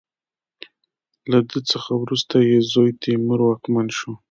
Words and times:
له 1.31 1.39
ده 1.49 1.59
څخه 1.71 1.91
وروسته 2.03 2.35
یې 2.49 2.57
زوی 2.71 2.91
تیمور 3.03 3.39
واکمن 3.43 3.87
شو. 3.97 4.11